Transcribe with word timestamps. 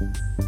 you 0.00 0.47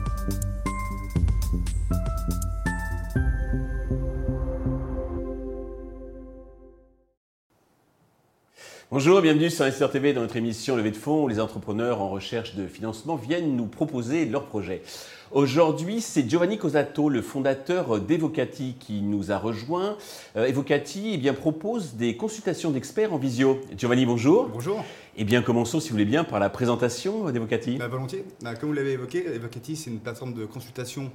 Bonjour, 8.92 9.22
bienvenue 9.22 9.50
sur 9.50 9.64
Investir 9.64 9.88
TV 9.88 10.12
dans 10.12 10.22
notre 10.22 10.34
émission 10.34 10.74
Levée 10.74 10.90
de 10.90 10.96
fonds 10.96 11.22
où 11.22 11.28
les 11.28 11.38
entrepreneurs 11.38 12.00
en 12.00 12.08
recherche 12.08 12.56
de 12.56 12.66
financement 12.66 13.14
viennent 13.14 13.54
nous 13.54 13.66
proposer 13.66 14.24
leurs 14.24 14.46
projets. 14.46 14.82
Aujourd'hui, 15.30 16.00
c'est 16.00 16.28
Giovanni 16.28 16.58
Cosato, 16.58 17.08
le 17.08 17.22
fondateur 17.22 18.00
d'Evocati, 18.00 18.74
qui 18.80 19.00
nous 19.00 19.30
a 19.30 19.38
rejoint. 19.38 19.96
Euh, 20.34 20.46
Evocati 20.46 21.12
eh 21.14 21.18
bien, 21.18 21.34
propose 21.34 21.94
des 21.94 22.16
consultations 22.16 22.72
d'experts 22.72 23.12
en 23.12 23.18
visio. 23.18 23.60
Giovanni, 23.78 24.06
bonjour. 24.06 24.48
Bonjour. 24.52 24.82
Eh 25.16 25.22
bien, 25.22 25.40
commençons, 25.40 25.78
si 25.78 25.90
vous 25.90 25.94
voulez 25.94 26.04
bien, 26.04 26.24
par 26.24 26.40
la 26.40 26.50
présentation 26.50 27.30
d'Evocati. 27.30 27.76
Bah, 27.76 27.86
volontiers. 27.86 28.24
Bah, 28.42 28.56
comme 28.56 28.70
vous 28.70 28.74
l'avez 28.74 28.94
évoqué, 28.94 29.24
Evocati, 29.24 29.76
c'est 29.76 29.90
une 29.90 30.00
plateforme 30.00 30.34
de 30.34 30.46
consultation 30.46 31.12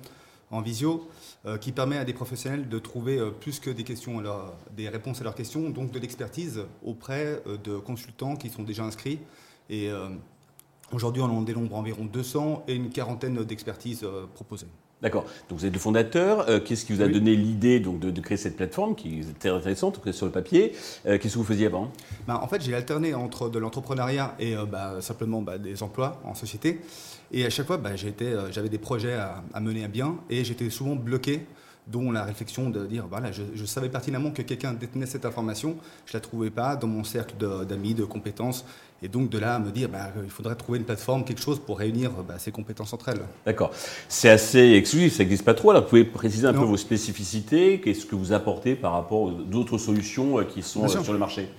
en 0.52 0.62
visio 0.62 1.08
euh, 1.45 1.58
qui 1.58 1.72
permet 1.72 1.98
à 1.98 2.05
des 2.05 2.13
professionnels 2.13 2.70
de 2.70 2.80
trouver 2.80 3.17
euh, 3.17 3.31
plus 3.31 3.59
que 3.59 3.70
des, 3.70 3.84
questions 3.84 4.22
des 4.76 4.90
réponses 4.90 5.21
à 5.21 5.23
leurs 5.23 5.35
questions, 5.35 5.70
donc 5.70 5.91
de 5.91 5.99
l'expertise 5.99 6.62
auprès 6.84 7.41
euh, 7.48 7.58
de 7.58 7.77
consultants 7.77 8.35
qui 8.35 8.49
sont 8.49 8.63
déjà 8.63 8.84
inscrits. 8.84 9.20
Et 9.70 9.90
aujourd'hui, 10.91 11.23
on 11.23 11.26
en 11.26 11.41
dénombre 11.41 11.76
environ 11.76 12.05
200 12.05 12.66
et 12.68 12.76
une 12.76 12.91
quarantaine 12.91 13.44
d'expertises 13.44 14.08
proposées. 14.35 14.68
D'accord. 15.02 15.26
Donc 15.49 15.59
vous 15.59 15.66
êtes 15.66 15.73
le 15.73 15.80
fondateur. 15.80 16.45
Qu'est-ce 16.63 16.85
qui 16.85 16.94
vous 16.94 17.02
a 17.02 17.08
donné 17.08 17.35
l'idée 17.35 17.80
donc 17.80 17.99
de, 17.99 18.22
créer 18.22 18.38
cette 18.38 18.55
plateforme 18.55 18.95
qui 18.95 19.20
est 19.20 19.40
très 19.40 19.49
intéressante 19.49 19.99
sur 20.12 20.26
le 20.26 20.31
papier? 20.31 20.71
Qu'est-ce 21.04 21.34
que 21.34 21.38
vous 21.38 21.44
faisiez 21.44 21.68
avant? 21.68 21.91
Bah, 22.27 22.40
En 22.41 22.48
fait, 22.48 22.62
j'ai 22.62 22.73
alterné 22.73 23.13
entre 23.13 23.49
de 23.49 23.59
l'entrepreneuriat 23.59 24.35
et 24.40 24.55
bah, 24.55 24.95
simplement 25.02 25.41
bah, 25.41 25.58
des 25.58 25.84
emplois 25.84 26.20
en 26.23 26.34
société. 26.34 26.80
Et 27.31 27.45
à 27.45 27.49
chaque 27.49 27.68
fois, 27.68 27.77
bah, 27.77 27.91
euh, 28.21 28.48
j'avais 28.52 28.70
des 28.70 28.77
projets 28.77 29.13
à, 29.13 29.59
mener 29.59 29.84
à 29.84 29.88
bien 29.88 30.18
et 30.30 30.44
j'étais 30.44 30.70
souvent 30.70 30.96
bloqué, 30.96 31.46
dont 31.87 32.11
la 32.11 32.23
réflexion 32.23 32.69
de 32.69 32.85
dire 32.85 33.05
voilà, 33.09 33.31
je, 33.31 33.65
savais 33.65 33.89
pertinemment 33.89 34.31
que 34.31 34.41
quelqu'un 34.41 34.73
détenait 34.73 35.05
cette 35.05 35.25
information, 35.25 35.77
je 36.05 36.11
ne 36.11 36.17
la 36.17 36.19
trouvais 36.21 36.49
pas 36.49 36.75
dans 36.75 36.87
mon 36.87 37.03
cercle 37.03 37.35
d'amis, 37.67 37.93
de, 37.93 38.03
compétences. 38.03 38.65
Et 39.03 39.07
donc 39.07 39.29
de 39.29 39.37
là 39.37 39.55
à 39.55 39.59
me 39.59 39.71
dire, 39.71 39.89
bah, 39.89 40.11
il 40.23 40.29
faudrait 40.29 40.55
trouver 40.55 40.79
une 40.79 40.85
plateforme, 40.85 41.25
quelque 41.25 41.41
chose 41.41 41.59
pour 41.59 41.77
réunir 41.77 42.11
bah, 42.27 42.35
ces 42.39 42.51
compétences 42.51 42.93
entre 42.93 43.09
elles. 43.09 43.21
D'accord. 43.45 43.71
C'est 44.07 44.29
assez 44.29 44.73
exclusif, 44.73 45.13
ça 45.13 45.23
n'existe 45.23 45.43
pas 45.43 45.53
trop. 45.53 45.71
Alors 45.71 45.83
vous 45.83 45.89
pouvez 45.89 46.05
préciser 46.05 46.47
un 46.47 46.53
peu 46.53 46.59
vos 46.59 46.77
spécificités, 46.77 47.81
qu'est-ce 47.81 48.05
que 48.05 48.15
vous 48.15 48.33
apportez 48.33 48.75
par 48.75 48.93
rapport 48.93 49.21
aux 49.21 49.33
autres 49.53 49.77
solutions 49.77 50.39
euh, 50.39 50.43
qui 50.43 50.63
sont 50.63 50.85
euh, 50.85 51.03
sur 51.03 51.13
le 51.13 51.19
marché? 51.19 51.49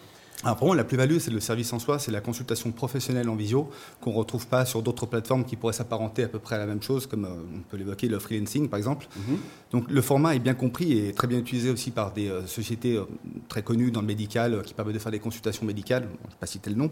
Alors 0.45 0.56
pour 0.56 0.67
moi, 0.67 0.77
la 0.77 0.84
plus-value, 0.84 1.19
c'est 1.19 1.31
le 1.31 1.41
service 1.41 1.73
en 1.73 1.79
soi, 1.79 1.98
c'est 1.98 2.12
la 2.12 2.20
consultation 2.20 2.70
professionnelle 2.70 3.29
en 3.29 3.37
visio 3.37 3.70
qu'on 4.01 4.11
ne 4.11 4.17
retrouve 4.17 4.47
pas 4.47 4.65
sur 4.67 4.83
d'autres 4.83 5.06
plateformes 5.06 5.45
qui 5.45 5.56
pourraient 5.56 5.73
s'apparenter 5.73 6.25
à 6.25 6.28
peu 6.28 6.39
près 6.39 6.56
à 6.56 6.59
la 6.59 6.67
même 6.67 6.83
chose, 6.83 7.06
comme 7.06 7.25
euh, 7.25 7.56
on 7.56 7.61
peut 7.70 7.77
l'évoquer, 7.77 8.09
le 8.09 8.19
freelancing 8.19 8.69
par 8.69 8.77
exemple. 8.77 9.06
Mhm. 9.17 9.39
Donc 9.73 9.91
le 9.91 10.03
format 10.03 10.34
est 10.34 10.39
bien 10.39 10.55
compris 10.55 10.98
et 10.98 11.12
très 11.12 11.27
bien 11.27 11.39
utilisé 11.39 11.70
aussi 11.70 11.91
par 11.91 12.12
des 12.12 12.28
euh, 12.28 12.47
sociétés 12.47 12.97
euh, 12.97 13.05
très 13.48 13.62
connues 13.62 13.91
dans 13.91 14.03
le 14.03 14.06
médical 14.06 14.62
qui 14.65 14.75
permettent 14.75 14.95
de 14.95 15.01
faire 15.01 15.12
des 15.12 15.19
consultations 15.19 15.65
médicales. 15.65 16.03
je 16.03 16.27
ne 16.27 16.31
vais 16.31 16.37
pas 16.39 16.47
citer 16.47 16.71
le 16.71 16.77
nom. 16.77 16.91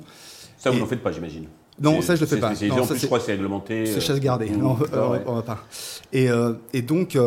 Ça, 0.57 0.71
vous 0.71 0.79
n'en 0.79 0.87
faites 0.87 1.03
pas, 1.03 1.13
j'imagine 1.13 1.47
non, 1.81 2.01
ça 2.03 2.15
je 2.15 2.21
le 2.21 2.27
fais 2.29 2.39
pas. 2.39 2.53
Non, 2.69 2.83
en 2.83 2.87
plus, 2.87 3.01
je 3.01 3.07
crois 3.07 3.19
c'est 3.19 3.33
réglementé. 3.33 3.85
C'est 3.87 4.01
chasse 4.01 4.21
gardée. 4.21 4.49
Mmh. 4.49 4.59
Non, 4.59 4.79
on, 5.27 5.35
va 5.35 5.43
pas. 5.43 5.67
Et, 6.13 6.29
et 6.73 6.83
donc, 6.83 7.19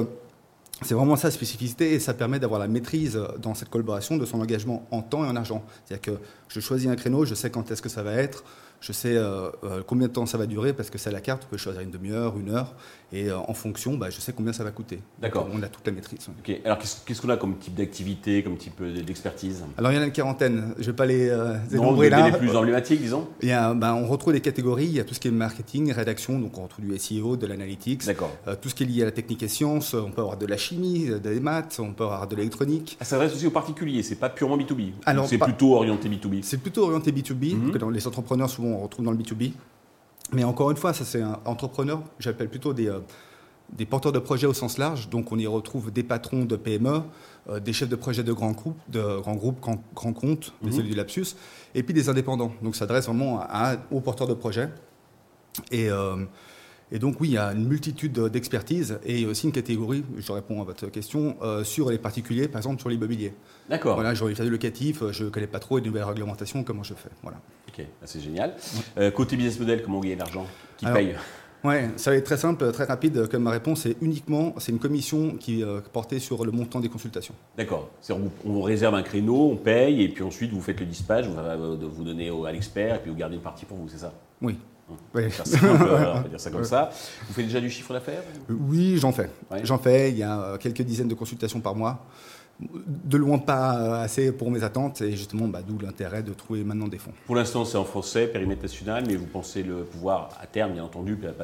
c'est 0.84 0.94
vraiment 0.94 1.16
sa 1.16 1.32
spécificité 1.32 1.94
et 1.94 2.00
ça 2.00 2.14
permet 2.14 2.40
d'avoir 2.40 2.60
la 2.60 2.68
maîtrise 2.68 3.20
dans 3.42 3.56
cette 3.56 3.70
collaboration 3.70 4.18
de 4.18 4.26
son 4.26 4.40
engagement 4.40 4.86
en 4.92 5.02
temps 5.02 5.26
et 5.26 5.28
en 5.28 5.36
argent. 5.36 5.64
C'est-à-dire 5.86 6.14
que 6.14 6.20
je 6.50 6.60
choisis 6.60 6.88
un 6.88 6.96
créneau, 6.96 7.26
je 7.26 7.34
sais 7.34 7.50
quand 7.50 7.72
est-ce 7.72 7.82
que 7.82 7.90
ça 7.90 8.04
va 8.04 8.14
être, 8.14 8.44
je 8.80 8.92
sais 8.92 9.16
euh, 9.16 9.50
euh, 9.64 9.82
combien 9.86 10.08
de 10.08 10.14
temps 10.14 10.26
ça 10.26 10.38
va 10.38 10.46
durer 10.46 10.74
parce 10.74 10.90
que 10.90 10.98
c'est 10.98 11.10
à 11.10 11.14
la 11.14 11.22
carte, 11.22 11.44
on 11.48 11.50
peut 11.50 11.58
choisir 11.58 11.82
une 11.82 11.90
demi-heure, 11.90 12.38
une 12.38 12.52
heure, 12.52 12.76
et 13.12 13.30
euh, 13.30 13.38
en 13.38 13.54
fonction, 13.54 13.98
bah, 13.98 14.10
je 14.10 14.20
sais 14.20 14.34
combien 14.34 14.54
ça 14.54 14.64
va 14.64 14.72
coûter. 14.72 15.00
D'accord. 15.20 15.48
On 15.52 15.62
a 15.64 15.68
toute 15.68 15.86
la 15.86 15.94
maîtrise. 15.94 16.28
Ok. 16.40 16.56
Alors 16.64 16.78
qu'est-ce 16.78 17.22
qu'on 17.22 17.30
a 17.30 17.38
comme 17.38 17.58
type 17.58 17.76
d'activité, 17.76 18.44
comme 18.44 18.58
type 18.58 18.82
d'expertise? 18.84 19.64
Alors 19.78 19.92
il 19.92 19.96
y 19.96 19.98
en 19.98 20.02
a 20.02 20.06
une 20.06 20.12
quarantaine. 20.12 20.74
Je 20.78 20.82
ne 20.82 20.86
vais 20.88 20.94
pas 20.94 21.06
les 21.06 21.36
dénombrer 21.70 22.10
là. 22.10 22.30
Les 22.30 22.38
plus 22.38 22.56
emblématiques, 22.56 23.02
disons. 23.02 23.28
Il 23.42 23.50
y 23.50 23.52
a, 23.52 23.74
bah, 23.74 23.96
on 23.96 24.06
retrouve 24.06 24.34
des 24.34 24.42
catégories. 24.42 24.86
Il 24.86 24.96
y 24.96 25.00
a 25.00 25.04
tout 25.04 25.14
ce 25.14 25.20
qui 25.20 25.28
est 25.28 25.32
marketing, 25.32 25.92
rédaction, 25.92 26.40
donc 26.40 26.58
on 26.58 26.64
retrouve 26.64 26.86
du 26.86 26.98
SEO, 26.98 27.38
de 27.38 27.48
l'analytics. 27.48 28.06
D'accord. 28.06 28.32
tout 28.62 28.70
ce 28.70 28.76
qui 28.76 28.84
est 28.84 28.88
lié 28.88 29.02
à 29.02 29.06
la 29.06 29.12
technique 29.12 29.42
et 29.44 29.48
sciences. 29.48 29.94
On 29.94 30.12
peut 30.12 30.22
avoir 30.22 30.38
de 30.38 30.46
la 30.46 30.58
chimie, 30.58 31.10
des 31.22 31.40
maths, 31.40 31.80
on 31.80 31.94
peut 31.94 32.04
avoir 32.04 32.28
de 32.28 32.36
l'électronique. 32.36 32.98
Ah, 33.00 33.06
ça 33.06 33.12
s'adresse 33.12 33.34
aussi 33.34 33.48
aux 33.48 33.52
particuliers. 33.52 34.04
C'est 34.04 34.16
pas 34.16 34.30
purement 34.30 34.58
B2B. 34.58 34.92
Alors 35.06 35.28
c'est 35.28 35.38
plutôt 35.38 35.76
orienté 35.76 36.10
B2B. 36.10 36.44
C'est 36.44 36.58
plutôt 36.58 36.84
orienté 36.84 37.12
B2B. 37.12 37.56
Mhm. 37.56 37.72
Que 37.72 37.78
dans 37.78 37.90
les 37.90 38.06
entrepreneurs 38.06 38.50
souvent 38.50 38.67
on 38.76 38.84
retrouve 38.84 39.06
dans 39.06 39.12
le 39.12 39.18
B2B. 39.18 39.54
Mais 40.34 40.44
encore 40.44 40.72
une 40.72 40.78
fois, 40.78 40.94
ça 40.94 41.06
c'est 41.06 41.22
un 41.22 41.40
entrepreneur, 41.46 42.02
j'appelle 42.20 42.50
plutôt 42.50 42.74
des, 42.74 42.90
euh, 42.90 43.00
des 43.72 43.86
porteurs 43.86 44.12
de 44.12 44.20
projets 44.20 44.48
au 44.48 44.54
sens 44.54 44.78
large. 44.78 45.10
Donc 45.10 45.32
on 45.32 45.40
y 45.40 45.48
retrouve 45.48 45.92
des 45.92 46.04
patrons 46.04 46.46
de 46.46 46.56
PME, 46.56 47.02
euh, 47.50 47.60
des 47.60 47.74
chefs 47.74 47.90
de 47.90 47.96
projet 47.96 48.24
de 48.24 48.34
grands 48.34 48.52
groupes, 48.52 48.80
de 48.90 49.20
grands 49.20 49.36
groupes, 49.36 49.60
grands, 49.60 50.14
comptes, 50.14 50.54
des 50.62 50.78
mhm. 50.78 50.84
du 50.84 50.96
lapsus, 50.96 51.36
et 51.76 51.84
puis 51.84 51.94
des 51.94 52.10
indépendants. 52.10 52.52
Donc 52.62 52.76
ça 52.76 52.80
s'adresse 52.80 53.06
vraiment 53.06 53.40
à, 53.42 53.78
aux 53.92 54.02
porteurs 54.02 54.28
de 54.28 54.34
projets. 54.34 54.70
Et, 55.72 55.90
euh, 55.90 56.26
et, 56.92 57.00
donc 57.00 57.20
oui, 57.20 57.30
il 57.30 57.34
y 57.34 57.38
a 57.38 57.52
une 57.54 57.68
multitude 57.68 58.20
d'expertises 58.20 59.00
et 59.06 59.26
aussi 59.26 59.48
une 59.48 59.52
catégorie, 59.52 60.04
je 60.18 60.32
réponds 60.32 60.62
à 60.62 60.66
votre 60.66 60.88
question, 60.88 61.36
sur 61.64 61.90
les 61.90 61.98
particuliers, 61.98 62.48
par 62.48 62.60
exemple 62.60 62.80
sur 62.80 62.90
l'immobilier. 62.90 63.34
D'accord. 63.70 63.96
Voilà, 63.96 64.14
j'ai 64.14 64.36
fait 64.36 64.46
locatif, 64.46 65.04
je 65.12 65.26
ne 65.26 65.30
connais 65.30 65.48
pas 65.48 65.60
trop 65.60 65.78
les 65.78 65.86
nouvelles 65.86 66.04
réglementations, 66.04 66.64
comment 66.64 66.84
je 66.84 66.94
fais. 66.94 67.10
Voilà. 67.24 67.40
Ok, 67.68 67.86
c'est 68.06 68.22
génial. 68.22 68.56
Euh, 68.98 69.12
côté 69.12 69.36
business 69.36 69.60
model, 69.60 69.84
comment 69.84 70.00
gagner 70.00 70.16
l'argent 70.16 70.46
Qui 70.78 70.86
paye? 70.86 71.16
Ouais, 71.64 71.90
ça 71.96 72.12
va 72.12 72.18
être 72.18 72.24
très 72.24 72.38
simple, 72.38 72.72
très 72.72 72.86
rapide. 72.86 73.28
Comme 73.28 73.44
ma 73.44 73.52
réponse, 73.52 73.82
c'est 73.82 73.98
uniquement, 74.02 74.54
c'est 74.58 74.72
une 74.72 74.80
commission 74.80 75.36
qui 75.38 75.62
est 75.62 75.64
euh, 75.64 75.82
portée 75.82 76.20
sur 76.20 76.46
le 76.46 76.52
montant 76.52 76.80
des 76.80 76.88
consultations. 76.88 77.34
D'accord. 77.58 77.90
On, 78.10 78.30
on 78.46 78.62
réserve 78.62 78.96
un 78.96 79.04
créneau, 79.04 79.52
on 79.52 79.58
paye, 79.58 80.04
et 80.04 80.10
puis 80.10 80.24
ensuite 80.24 80.52
vous 80.52 80.62
faites 80.62 80.80
le 80.80 80.86
dispatch, 80.86 81.26
vous, 81.26 81.90
vous 81.90 82.04
donnez 82.04 82.30
à 82.30 82.52
l'expert, 82.52 82.96
et 82.96 83.00
puis 83.00 83.10
vous 83.12 83.18
gardez 83.18 83.36
une 83.36 83.42
partie 83.42 83.66
pour 83.66 83.78
vous, 83.78 83.90
c'est 83.90 83.98
ça? 83.98 84.14
Oui. 84.42 84.58
Oui. 85.14 85.24
on 85.64 85.74
va 85.76 86.24
dire 86.30 86.40
ça 86.40 86.50
comme 86.50 86.64
ça. 86.64 86.90
Vous 87.28 87.34
faites 87.34 87.46
déjà 87.46 87.60
du 87.60 87.70
chiffre 87.70 87.94
d'affaires 87.94 88.22
Oui, 88.50 88.98
j'en 88.98 89.12
fais. 89.12 89.30
J'en 89.64 89.78
fais. 89.78 90.12
Il 90.12 90.18
y 90.18 90.24
a 90.24 90.40
euh, 90.40 90.58
quelques 90.58 90.82
dizaines 90.82 91.08
de 91.08 91.14
consultations 91.14 91.60
par 91.60 91.76
mois 91.76 92.06
de 92.60 93.18
loin 93.18 93.38
pas 93.38 94.02
assez 94.02 94.32
pour 94.32 94.50
mes 94.50 94.64
attentes 94.64 95.02
et 95.02 95.12
justement 95.12 95.48
bah, 95.48 95.62
d'où 95.66 95.78
l'intérêt 95.78 96.24
de 96.24 96.34
trouver 96.34 96.64
maintenant 96.64 96.88
des 96.88 96.98
fonds. 96.98 97.14
Pour 97.26 97.36
l'instant 97.36 97.66
c'est 97.66 97.78
en 97.78 97.86
français, 97.86 98.28
périmètre 98.28 98.64
national, 98.64 99.04
mais 99.08 99.16
vous 99.16 99.28
pensez 99.28 99.64
le 99.64 99.84
pouvoir 99.84 100.30
à 100.42 100.48
terme 100.48 100.74
bien 100.74 100.84
entendu, 100.84 101.16
peut-être 101.16 101.38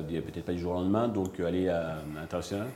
pas 0.45 0.53
du 0.53 0.59
jour 0.59 0.71
au 0.71 0.75
lendemain, 0.75 1.07
donc 1.07 1.39
euh, 1.39 1.47
aller 1.47 1.69
à, 1.69 1.97
l'international? 2.15 2.67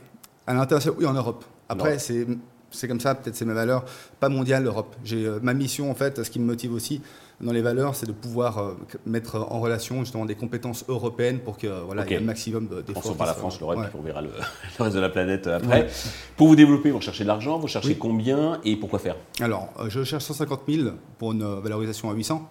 À 0.46 0.54
l'international, 0.54 0.98
oui 1.00 1.06
en 1.06 1.14
Europe. 1.14 1.44
Après 1.68 1.98
c'est 1.98 2.26
c'est 2.70 2.88
comme 2.88 3.00
ça, 3.00 3.14
peut-être 3.14 3.36
c'est 3.36 3.44
ma 3.44 3.54
valeur, 3.54 3.84
pas 4.20 4.28
mondiale, 4.28 4.64
l'Europe. 4.64 4.96
J'ai 5.04 5.26
euh, 5.26 5.38
ma 5.42 5.54
mission 5.54 5.90
en 5.90 5.94
fait, 5.94 6.22
ce 6.22 6.30
qui 6.30 6.38
me 6.38 6.46
motive 6.46 6.72
aussi, 6.72 7.00
dans 7.40 7.52
les 7.52 7.62
valeurs, 7.62 7.94
c'est 7.94 8.06
de 8.06 8.12
pouvoir 8.12 8.58
euh, 8.58 8.74
mettre 9.06 9.36
en 9.36 9.60
relation 9.60 10.00
justement 10.00 10.24
des 10.24 10.34
compétences 10.34 10.84
européennes 10.88 11.38
pour 11.38 11.56
que 11.56 11.68
voilà, 11.84 12.08
y 12.08 12.14
ait 12.14 12.16
un 12.16 12.20
maximum 12.20 12.66
d'efforts. 12.66 13.02
Commençons 13.02 13.14
par 13.14 13.26
la 13.26 13.34
France, 13.34 13.60
l'Europe, 13.60 13.78
puis 13.88 13.98
on 13.98 14.02
verra 14.02 14.22
le, 14.22 14.30
reste 14.78 14.96
de 14.96 15.00
la 15.00 15.08
planète 15.08 15.46
euh, 15.46 15.58
après. 15.58 15.88
Pour 16.36 16.48
vous 16.48 16.56
développer, 16.56 16.90
vous 16.90 17.00
cherchez 17.00 17.22
de 17.22 17.28
l'argent, 17.28 17.58
vous 17.58 17.68
cherchez 17.68 17.96
combien 17.96 18.60
et 18.64 18.76
pourquoi 18.76 18.98
faire? 18.98 19.16
Alors, 19.40 19.68
euh, 19.78 19.88
je 19.88 20.02
cherche 20.02 20.24
150 20.24 20.62
000 20.68 20.90
pour 21.18 21.32
une 21.32 21.44
valorisation 21.60 22.10
à 22.10 22.14
800. 22.14 22.48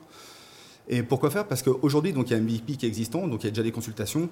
Et 0.90 1.04
pourquoi 1.04 1.32
faire? 1.32 1.46
Parce 1.46 1.64
qu'aujourd'hui, 1.64 2.14
il 2.16 2.32
y 2.32 2.34
a 2.34 2.38
un 2.38 2.40
MVP 2.40 2.78
qui 2.78 2.86
est 2.86 2.90
existant, 2.90 3.28
donc 3.28 3.44
il 3.44 3.48
y 3.48 3.50
a 3.50 3.52
déjà 3.52 3.64
des 3.64 3.74
consultations. 3.74 4.30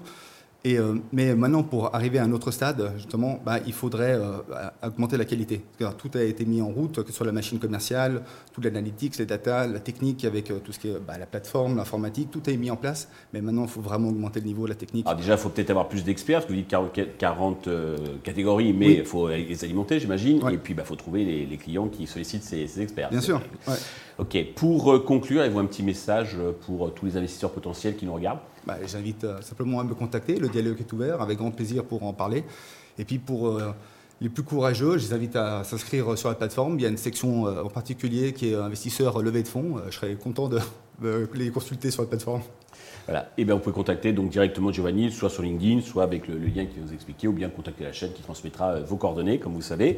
Euh, 0.74 0.96
mais 1.12 1.34
maintenant, 1.34 1.62
pour 1.62 1.94
arriver 1.94 2.18
à 2.18 2.24
un 2.24 2.32
autre 2.32 2.50
stade, 2.50 2.92
justement, 2.96 3.40
bah, 3.44 3.58
il 3.66 3.72
faudrait 3.72 4.14
euh, 4.14 4.38
augmenter 4.82 5.16
la 5.16 5.24
qualité. 5.24 5.62
tout 5.98 6.10
a 6.14 6.22
été 6.22 6.44
mis 6.44 6.60
en 6.60 6.68
route, 6.68 7.02
que 7.02 7.10
ce 7.10 7.16
soit 7.16 7.26
la 7.26 7.32
machine 7.32 7.58
commerciale, 7.58 8.22
toute 8.52 8.64
l'analytics, 8.64 9.16
les 9.18 9.26
data, 9.26 9.66
la 9.66 9.80
technique 9.80 10.24
avec 10.24 10.50
euh, 10.50 10.58
tout 10.58 10.72
ce 10.72 10.78
qui 10.78 10.88
est 10.88 10.98
bah, 10.98 11.18
la 11.18 11.26
plateforme, 11.26 11.76
l'informatique, 11.76 12.30
tout 12.30 12.48
est 12.50 12.56
mis 12.56 12.70
en 12.70 12.76
place. 12.76 13.08
Mais 13.32 13.40
maintenant, 13.40 13.64
il 13.64 13.70
faut 13.70 13.80
vraiment 13.80 14.08
augmenter 14.08 14.40
le 14.40 14.46
niveau 14.46 14.64
de 14.64 14.70
la 14.70 14.74
technique. 14.74 15.06
Alors 15.06 15.18
déjà, 15.18 15.34
il 15.34 15.38
faut 15.38 15.48
peut-être 15.48 15.70
avoir 15.70 15.88
plus 15.88 16.04
d'experts, 16.04 16.38
parce 16.38 16.46
que 16.46 16.52
vous 16.52 16.58
dites 16.58 17.16
40, 17.18 17.68
catégories, 18.22 18.72
mais 18.72 18.94
il 18.94 19.04
faut 19.04 19.28
les 19.28 19.64
alimenter, 19.64 20.00
j'imagine. 20.00 20.40
Et 20.50 20.58
puis, 20.58 20.72
il 20.72 20.76
bah, 20.76 20.84
faut 20.84 20.96
trouver 20.96 21.24
les, 21.24 21.56
clients 21.56 21.88
qui 21.88 22.06
sollicitent 22.06 22.42
ces, 22.42 22.80
experts. 22.80 23.10
Bien 23.10 23.20
sûr. 23.20 23.40
Ok. 24.18 24.36
Pour 24.54 25.04
conclure, 25.04 25.40
avez-vous 25.40 25.58
un 25.58 25.66
petit 25.66 25.82
message 25.82 26.36
pour 26.62 26.92
tous 26.94 27.06
les 27.06 27.16
investisseurs 27.16 27.52
potentiels 27.52 27.96
qui 27.96 28.06
nous 28.06 28.14
regardent 28.14 28.40
bah, 28.66 28.78
j'invite 28.84 29.22
euh, 29.22 29.40
simplement 29.42 29.78
à 29.78 29.84
me 29.84 29.94
contacter. 29.94 30.36
Le 30.36 30.48
dialogue 30.48 30.80
est 30.80 30.92
ouvert, 30.92 31.22
avec 31.22 31.38
grand 31.38 31.52
plaisir 31.52 31.84
pour 31.84 32.02
en 32.02 32.12
parler. 32.12 32.44
Et 32.98 33.04
puis 33.04 33.18
pour 33.18 33.46
euh, 33.46 33.72
les 34.20 34.28
plus 34.28 34.42
courageux, 34.42 34.98
je 34.98 35.06
les 35.06 35.12
invite 35.12 35.36
à 35.36 35.62
s'inscrire 35.62 36.18
sur 36.18 36.28
la 36.28 36.34
plateforme. 36.34 36.76
Il 36.78 36.82
y 36.82 36.86
a 36.86 36.88
une 36.88 36.96
section 36.96 37.46
euh, 37.46 37.62
en 37.62 37.68
particulier 37.68 38.32
qui 38.32 38.50
est 38.50 38.56
investisseur 38.56 39.22
levée 39.22 39.44
de 39.44 39.48
fonds. 39.48 39.76
Je 39.88 39.96
serais 39.96 40.14
content 40.16 40.48
de, 40.48 40.58
les 41.02 41.50
consulter 41.50 41.90
sur 41.90 42.02
la 42.02 42.08
plateforme. 42.08 42.42
Voilà. 43.06 43.22
Et 43.38 43.42
eh 43.42 43.44
bien, 43.44 43.54
vous 43.54 43.60
pouvez 43.60 43.74
contacter 43.74 44.12
donc 44.12 44.30
directement 44.30 44.72
Giovanni, 44.72 45.12
soit 45.12 45.30
sur 45.30 45.42
LinkedIn, 45.42 45.80
soit 45.80 46.02
avec 46.02 46.26
le, 46.26 46.38
lien 46.38 46.66
qui 46.66 46.80
nous 46.80 46.92
expliqué, 46.92 47.28
ou 47.28 47.32
bien 47.32 47.48
contacter 47.48 47.84
la 47.84 47.92
chaîne 47.92 48.12
qui 48.12 48.22
transmettra 48.22 48.70
euh, 48.72 48.84
vos 48.84 48.96
coordonnées, 48.96 49.38
comme 49.38 49.52
vous 49.54 49.62
savez. 49.62 49.96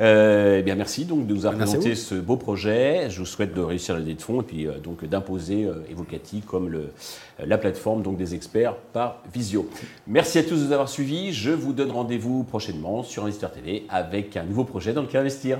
Euh, 0.00 0.58
eh 0.58 0.62
bien, 0.62 0.74
merci 0.74 1.04
donc 1.04 1.26
de 1.26 1.34
nous 1.34 1.44
avoir 1.44 1.66
présenté 1.66 1.94
ce 1.94 2.14
beau 2.14 2.36
projet. 2.36 3.10
Je 3.10 3.18
vous 3.18 3.26
souhaite 3.26 3.52
de 3.52 3.60
réussir 3.60 3.94
la 3.94 4.00
de 4.00 4.22
fonds 4.22 4.40
et 4.40 4.44
puis 4.44 4.66
euh, 4.66 4.78
donc 4.78 5.04
d'imposer 5.04 5.64
euh, 5.64 5.84
Evocati 5.90 6.40
comme 6.40 6.68
le, 6.68 6.90
la 7.44 7.58
plateforme 7.58 8.02
donc 8.02 8.16
des 8.16 8.34
experts 8.34 8.76
par 8.92 9.22
Visio. 9.32 9.68
Merci 10.06 10.38
à 10.38 10.42
tous 10.42 10.56
de 10.56 10.66
nous 10.66 10.72
avoir 10.72 10.88
suivis. 10.88 11.32
Je 11.32 11.50
vous 11.50 11.74
donne 11.74 11.90
rendez-vous 11.90 12.44
prochainement 12.44 13.02
sur 13.02 13.24
Investir 13.24 13.52
TV 13.52 13.84
avec 13.90 14.36
un 14.36 14.44
nouveau 14.44 14.64
projet 14.64 14.92
dans 14.94 15.02
lequel 15.02 15.20
investir. 15.20 15.58